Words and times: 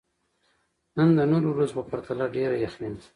نن 0.95 1.09
د 1.17 1.19
نورو 1.31 1.49
ورځو 1.51 1.75
په 1.77 1.83
پرتله 1.91 2.25
ډېره 2.35 2.55
یخني 2.65 2.89
ده. 2.95 3.01